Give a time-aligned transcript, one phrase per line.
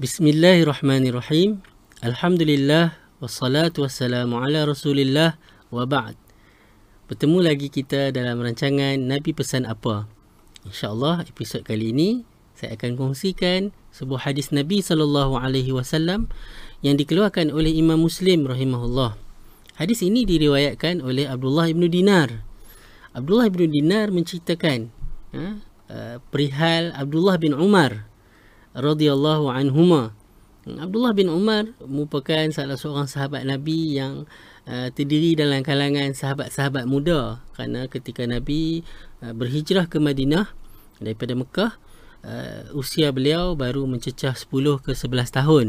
[0.00, 1.60] Bismillahirrahmanirrahim.
[2.00, 5.36] Alhamdulillah wassalatu wassalamu ala Rasulillah
[5.68, 6.16] wa ba'd.
[7.04, 10.08] Bertemu lagi kita dalam rancangan Nabi pesan apa?
[10.64, 12.24] Insya-Allah episod kali ini
[12.56, 16.32] saya akan kongsikan sebuah hadis Nabi sallallahu alaihi wasallam
[16.80, 19.20] yang dikeluarkan oleh Imam Muslim rahimahullah.
[19.76, 22.40] Hadis ini diriwayatkan oleh Abdullah bin Dinar.
[23.12, 24.88] Abdullah bin Dinar menceritakan
[25.36, 25.60] ha,
[25.92, 28.08] uh, perihal Abdullah bin Umar
[28.74, 30.14] radhiyallahu anhuma.
[30.68, 34.28] Abdullah bin Umar merupakan salah seorang sahabat Nabi yang
[34.68, 38.84] uh, terdiri dalam kalangan sahabat-sahabat muda kerana ketika Nabi
[39.24, 40.52] uh, berhijrah ke Madinah
[41.00, 41.72] daripada Mekah
[42.22, 45.66] uh, usia beliau baru mencecah 10 ke 11 tahun.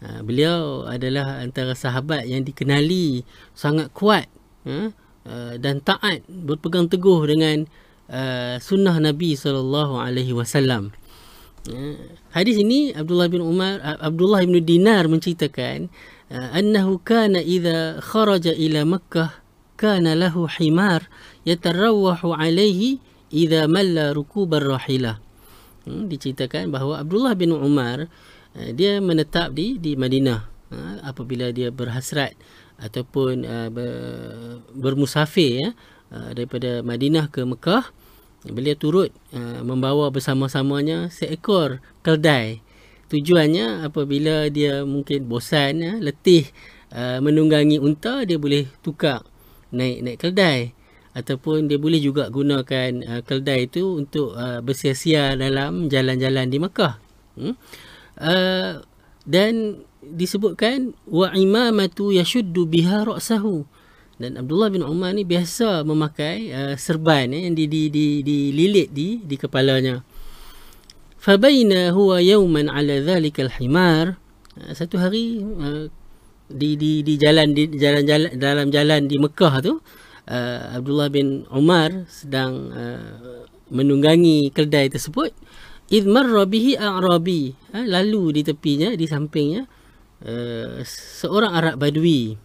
[0.00, 3.24] Uh, beliau adalah antara sahabat yang dikenali
[3.56, 4.28] sangat kuat
[4.64, 4.92] uh,
[5.28, 7.68] uh, dan taat berpegang teguh dengan
[8.08, 10.92] uh, sunnah Nabi sallallahu alaihi wasallam.
[11.66, 11.98] Ya.
[12.30, 15.90] Hadis ini Abdullah bin Umar Abdullah bin Dinar menceritakan
[16.30, 19.42] uh, annahu kana idza kharaja ila Makkah
[19.74, 21.10] kana lahu himar
[21.42, 23.02] yatarawwahu alaihi
[23.34, 25.18] idza malla rukubar rahilah.
[25.86, 28.06] Hmm, diceritakan bahawa Abdullah bin Umar
[28.54, 32.38] uh, dia menetap di di Madinah uh, apabila dia berhasrat
[32.78, 33.90] ataupun uh, ber,
[34.70, 35.70] bermusafir ya
[36.14, 37.90] uh, daripada Madinah ke Mekah
[38.50, 42.62] beliau turut uh, membawa bersama-samanya seekor keldai.
[43.06, 46.50] Tujuannya apabila dia mungkin bosan, ya, letih
[46.90, 49.22] uh, menunggangi unta, dia boleh tukar
[49.70, 50.74] naik naik keldai
[51.16, 56.94] ataupun dia boleh juga gunakan uh, keldai itu untuk uh, bersia-sia dalam jalan-jalan di Mekah.
[57.40, 57.54] Hmm?
[58.16, 58.84] Uh,
[59.26, 63.66] dan disebutkan wa imamatu yashuddu biha ra'sahu
[64.16, 68.88] dan Abdullah bin Umar ni biasa memakai uh, serban eh, yang di, di, di, dililit
[68.88, 70.00] di, di kepalanya.
[71.20, 74.16] Fabaina huwa yawman ala dhalika al-himar.
[74.56, 75.92] Uh, satu hari uh,
[76.46, 79.82] di di di jalan di jalan-jalan dalam jalan di Mekah tu
[80.30, 85.34] uh, Abdullah bin Umar sedang uh, menunggangi keldai tersebut
[85.90, 89.66] id marra bihi a'rabi uh, lalu di tepinya di sampingnya
[90.22, 92.38] uh, seorang Arab Badui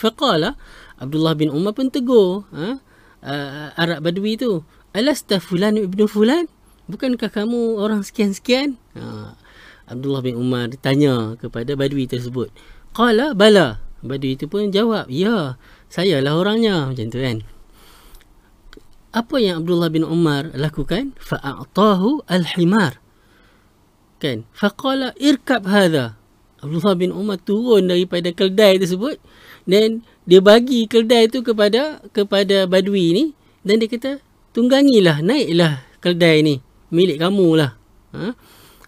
[0.00, 0.56] Faqala
[0.96, 2.80] Abdullah bin Umar pun tegur ha?
[3.20, 6.50] uh, Arab Badui tu Alasta fulan ibnu fulan?
[6.90, 8.74] Bukankah kamu orang sekian-sekian?
[8.98, 9.38] Ha.
[9.86, 12.50] Abdullah bin Umar ditanya kepada Badui tersebut.
[12.90, 13.78] Qala bala.
[14.02, 15.54] Badui itu pun jawab Ya
[15.86, 16.90] saya lah orangnya.
[16.90, 17.46] Macam tu kan.
[19.14, 21.14] Apa yang Abdullah bin Umar lakukan?
[21.22, 22.98] Fa'a'tahu al-himar.
[24.18, 24.46] Kan?
[24.50, 26.19] Faqala irkab hadha
[26.60, 29.16] Abdullah bin Umar turun daripada keldai tersebut.
[29.64, 33.24] Dan dia bagi keldai tu kepada kepada badui ni.
[33.64, 34.20] Dan dia kata
[34.52, 36.54] tunggangilah naiklah keldai ni.
[36.92, 37.76] Milik kamu lah.
[38.10, 38.34] Ha?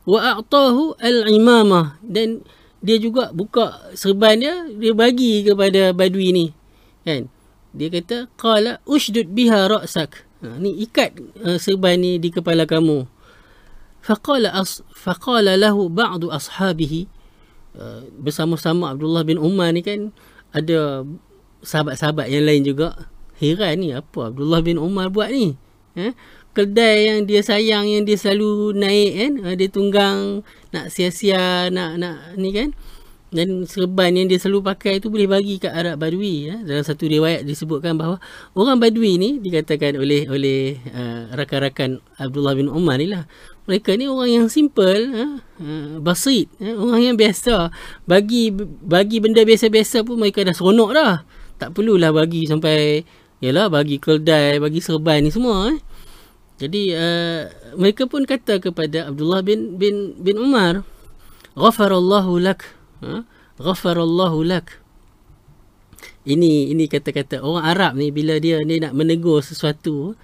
[0.02, 2.42] wa a'tahu al-imamah dan
[2.82, 6.46] dia juga buka serban dia dia bagi kepada badui ni.
[7.06, 7.30] Kan?
[7.70, 10.26] Dia kata qala ushdud biha ra'sak.
[10.42, 13.06] Ha, ni ikat uh, serban ni di kepala kamu.
[14.02, 17.06] Faqala as faqala lahu ba'du ashabihi
[17.76, 20.12] uh, bersama-sama Abdullah bin Umar ni kan
[20.52, 21.06] ada
[21.62, 25.56] sahabat-sahabat yang lain juga heran ni apa Abdullah bin Umar buat ni
[25.96, 26.12] eh?
[26.52, 29.54] kedai yang dia sayang yang dia selalu naik kan eh?
[29.56, 32.76] dia tunggang nak sia-sia nak nak ni kan
[33.32, 36.60] dan serban yang dia selalu pakai tu boleh bagi kat Arab Badui ya.
[36.60, 38.20] dalam satu riwayat disebutkan bahawa
[38.52, 43.24] orang Badui ni dikatakan oleh oleh uh, rakan-rakan Abdullah bin Umar ni lah
[43.64, 47.72] mereka ni orang yang simple uh, uh, basit uh, orang yang biasa
[48.04, 48.52] bagi
[48.84, 51.24] bagi benda biasa-biasa pun mereka dah seronok dah
[51.56, 53.00] tak perlulah bagi sampai
[53.40, 55.80] yalah bagi keldai bagi serban ni semua eh.
[56.60, 57.40] jadi uh,
[57.80, 60.84] mereka pun kata kepada Abdullah bin bin bin Umar
[61.56, 63.26] ghafarallahu lak ha?
[63.58, 64.82] ghafarallahu lak
[66.22, 70.14] ini ini kata-kata orang Arab ni bila dia ni nak menegur sesuatu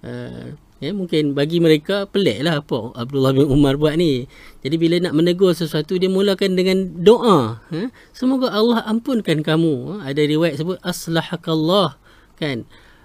[0.00, 0.44] uh,
[0.82, 4.26] ya mungkin bagi mereka pelik lah apa Abdullah bin Umar buat ni
[4.64, 7.80] jadi bila nak menegur sesuatu dia mulakan dengan doa ha?
[8.16, 10.10] semoga Allah ampunkan kamu ha?
[10.10, 11.96] ada riwayat sebut aslahakallah
[12.40, 12.64] kan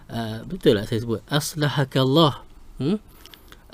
[0.10, 2.42] uh, betul lah saya sebut aslahakallah
[2.82, 2.98] hmm?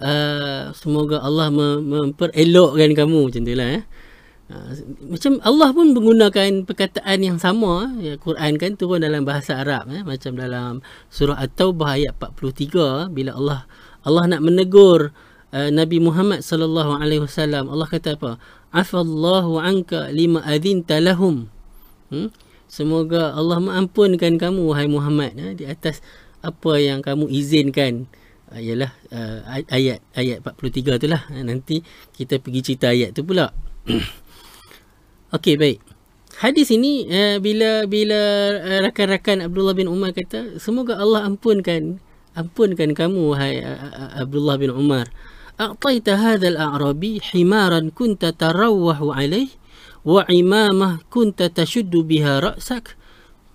[0.02, 1.50] uh, semoga Allah
[1.82, 3.84] memperelokkan kamu macam tu lah eh?
[4.46, 4.78] Ha,
[5.10, 10.06] macam Allah pun menggunakan perkataan yang sama ya Quran kan turun dalam bahasa Arab eh
[10.06, 13.66] macam dalam surah At-Taubah ayat 43 bila Allah
[14.06, 15.18] Allah nak menegur
[15.50, 18.38] uh, Nabi Muhammad sallallahu alaihi wasallam Allah kata apa
[18.70, 21.50] afallahu anka lima adzinta lahum
[22.14, 22.30] hmm?
[22.70, 26.06] semoga Allah mengampunkan kamu wahai Muhammad eh, di atas
[26.46, 28.06] apa yang kamu izinkan
[28.54, 29.42] ialah uh,
[29.74, 31.26] ayat ayat 43 tu lah.
[31.34, 31.82] Uh, nanti
[32.14, 33.52] kita pergi cerita ayat tu pula.
[35.34, 35.82] Okey baik.
[36.38, 38.20] Hadis ini uh, bila bila
[38.62, 41.98] uh, rakan-rakan Abdullah bin Umar kata semoga Allah ampunkan
[42.38, 45.10] ampunkan kamu hai uh, Abdullah bin Umar.
[45.56, 49.50] A'taita hadzal a'rabi himaran kunta tarawwahu alaih
[50.04, 52.94] wa imamah kunta tashuddu biha ra'sak.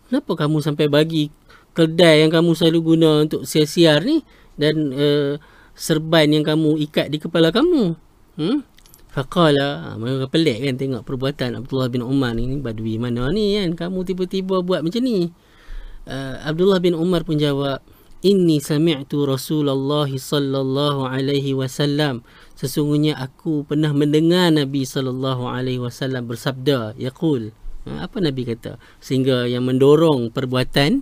[0.09, 1.31] Kenapa kamu sampai bagi
[1.77, 4.27] kedai yang kamu selalu guna untuk siar-siar ni
[4.59, 5.39] dan uh,
[5.79, 7.95] serban yang kamu ikat di kepala kamu.
[8.35, 8.67] Hmm?
[9.11, 13.75] Faqala, ha, mereka pelik kan tengok perbuatan Abdullah bin Umar ni, badui mana ni kan,
[13.75, 15.35] kamu tiba-tiba buat macam ni.
[16.07, 17.83] Uh, Abdullah bin Umar pun jawab,
[18.21, 22.21] Inni sami'tu Rasulullah sallallahu alaihi wasallam.
[22.53, 27.57] Sesungguhnya aku pernah mendengar Nabi sallallahu alaihi wasallam bersabda, yaqul.
[27.89, 28.77] Ha, apa Nabi kata?
[29.01, 31.01] Sehingga yang mendorong perbuatan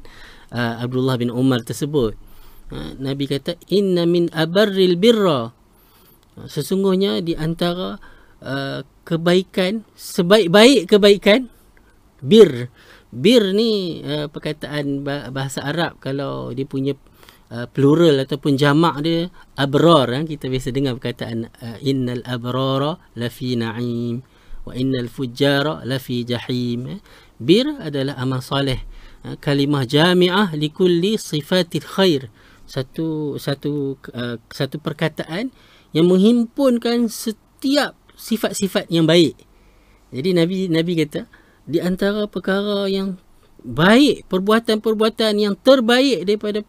[0.54, 2.14] uh, Abdullah bin Umar tersebut.
[2.70, 5.57] Ha, Nabi kata inna min abarril birra.
[6.38, 7.98] Ha, sesungguhnya di antara
[8.38, 11.50] uh, kebaikan sebaik-baik kebaikan
[12.22, 12.70] bir.
[13.10, 15.02] Bir ni uh, perkataan
[15.34, 16.94] bahasa Arab kalau dia punya
[17.50, 23.58] uh, plural ataupun jamak dia abrar kan kita biasa dengar perkataan uh, innal abrara lafi
[23.58, 24.22] na'im
[24.62, 27.02] wa innal fujjara lafi jahim.
[27.40, 28.78] Bir adalah amal soleh.
[29.24, 32.30] Uh, kalimah jami'ah likulli sifatil khair
[32.68, 35.48] satu satu uh, satu perkataan
[35.96, 39.38] yang menghimpunkan setiap sifat-sifat yang baik.
[40.12, 41.28] Jadi Nabi Nabi kata
[41.68, 43.20] di antara perkara yang
[43.60, 46.64] baik, perbuatan-perbuatan yang terbaik daripada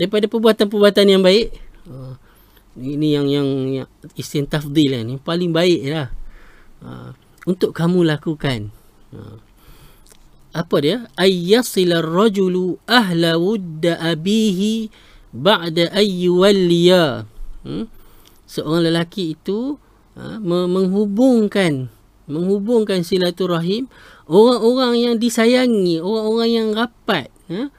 [0.00, 1.52] daripada perbuatan-perbuatan yang baik.
[1.84, 2.16] Uh,
[2.80, 3.48] ini yang yang,
[3.82, 6.08] yang isim tafdil lah, ni paling lah.
[6.80, 7.12] Uh,
[7.44, 8.72] untuk kamu lakukan.
[9.12, 9.36] Uh,
[10.50, 11.06] apa dia?
[11.14, 14.90] Ayyasila rajulu ahla wudda abihi
[15.30, 17.22] ba'da ayyuwalliya
[17.62, 17.86] hmm?
[18.50, 19.78] Seorang lelaki itu
[20.18, 21.86] ha, menghubungkan
[22.26, 23.86] menghubungkan silaturahim
[24.26, 27.70] orang-orang yang disayangi orang-orang yang rapat ha?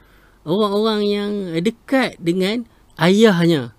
[0.48, 2.64] orang-orang yang dekat dengan
[2.96, 3.76] ayahnya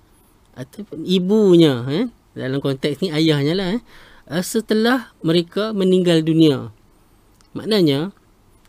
[0.52, 1.98] ataupun ibunya ha?
[2.36, 3.68] dalam konteks ni ayahnya lah
[4.28, 4.44] ha?
[4.44, 6.72] setelah mereka meninggal dunia
[7.56, 8.12] maknanya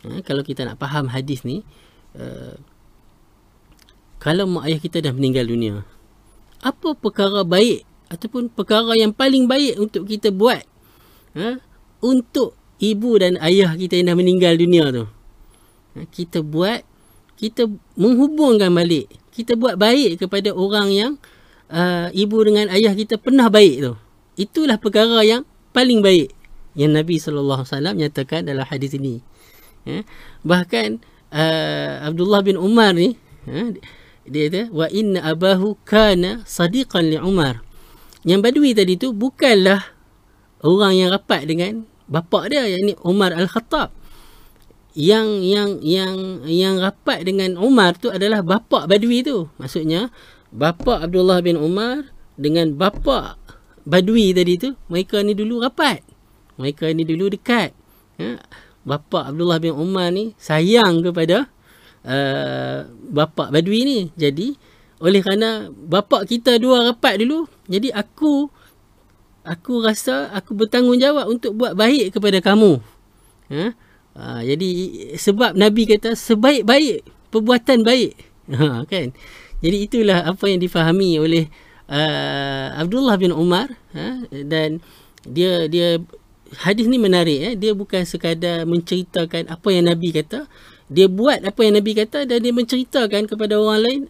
[0.08, 0.24] ha?
[0.24, 1.68] kalau kita nak faham hadis ni
[2.16, 2.56] uh,
[4.24, 5.84] kalau mak ayah kita dah meninggal dunia
[6.64, 10.62] apa perkara baik ataupun perkara yang paling baik untuk kita buat
[11.33, 11.57] ha?
[12.06, 15.06] untuk ibu dan ayah kita yang dah meninggal dunia tu
[15.98, 16.06] ha?
[16.13, 16.86] kita buat
[17.42, 17.65] kita
[17.98, 21.12] menghubungkan balik kita buat baik kepada orang yang
[21.74, 23.94] uh, ibu dengan ayah kita pernah baik tu
[24.38, 25.42] itulah perkara yang
[25.74, 26.30] paling baik
[26.77, 27.65] yang Nabi SAW
[27.98, 29.25] nyatakan dalam hadis ini
[29.89, 30.06] ha?
[30.45, 31.01] bahkan
[31.33, 33.18] uh, Abdullah bin Umar ni
[33.50, 33.74] ha?
[34.24, 37.60] dia kata wa inna abahu kana sadiqan li Umar.
[38.24, 39.84] Yang badui tadi tu bukanlah
[40.64, 43.92] orang yang rapat dengan bapa dia yakni Umar Al-Khattab.
[44.94, 46.16] Yang yang yang
[46.46, 49.52] yang rapat dengan Umar tu adalah bapa badui tu.
[49.60, 50.14] Maksudnya
[50.54, 52.08] bapa Abdullah bin Umar
[52.40, 53.36] dengan bapa
[53.84, 56.00] badui tadi tu mereka ni dulu rapat.
[56.56, 57.74] Mereka ni dulu dekat.
[58.22, 58.40] Ha?
[58.84, 61.50] Bapa Abdullah bin Umar ni sayang kepada
[62.06, 64.00] uh, bapa badui ni.
[64.14, 64.56] Jadi
[65.03, 68.48] oleh kerana bapa kita dua rapat dulu, jadi aku
[69.43, 72.79] aku rasa aku bertanggungjawab untuk buat baik kepada kamu.
[73.51, 73.75] Ha?
[74.13, 74.69] Uh, jadi
[75.19, 78.13] sebab Nabi kata sebaik-baik perbuatan baik.
[78.43, 79.15] Ha, kan?
[79.63, 81.48] Jadi itulah apa yang difahami oleh
[81.88, 84.19] uh, Abdullah bin Umar ha?
[84.27, 84.83] dan
[85.24, 86.03] dia dia
[86.67, 90.45] hadis ni menarik eh dia bukan sekadar menceritakan apa yang Nabi kata
[90.91, 94.01] dia buat apa yang Nabi kata dan dia menceritakan kepada orang lain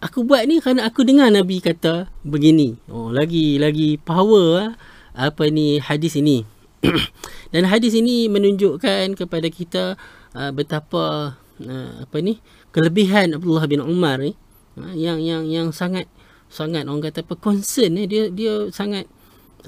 [0.00, 2.80] aku buat ni kerana aku dengar Nabi kata begini.
[2.88, 4.74] Oh lagi lagi power
[5.14, 6.48] ah, apa ni hadis ini.
[7.52, 10.00] Dan hadis ini menunjukkan kepada kita
[10.32, 12.40] uh, betapa uh, apa ni
[12.72, 14.32] kelebihan Abdullah bin Umar ni.
[14.80, 16.08] Uh, yang yang yang sangat
[16.48, 18.08] sangat orang kata apa concern eh.
[18.08, 19.04] Dia dia sangat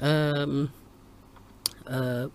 [0.01, 0.73] um,
[1.85, 2.25] uh,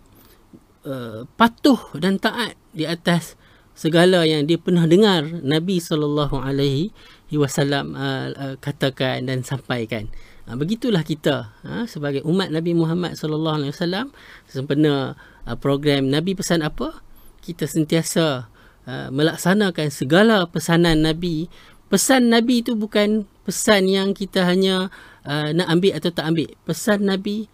[0.87, 3.35] uh, patuh dan taat di atas
[3.79, 6.91] segala yang dia pernah dengar Nabi sallallahu alaihi
[7.37, 10.09] wasallam uh, uh, katakan dan sampaikan.
[10.49, 14.07] Uh, begitulah kita uh, sebagai umat Nabi Muhammad sallallahu alaihi wasallam
[14.49, 17.05] sempena uh, program Nabi pesan apa?
[17.45, 18.49] Kita sentiasa
[18.89, 21.53] uh, melaksanakan segala pesanan Nabi.
[21.93, 24.89] Pesan Nabi itu bukan pesan yang kita hanya
[25.29, 26.49] uh, nak ambil atau tak ambil.
[26.65, 27.49] Pesan Nabi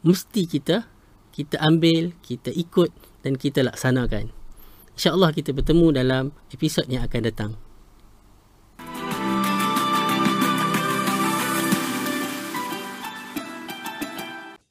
[0.00, 0.88] mesti kita
[1.30, 2.90] kita ambil, kita ikut
[3.22, 4.34] dan kita laksanakan.
[4.98, 7.52] InsyaAllah kita bertemu dalam episod yang akan datang.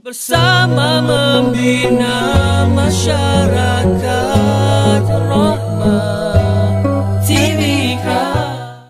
[0.09, 4.01] bersama membina masyarakat
[5.05, 6.28] rahmat.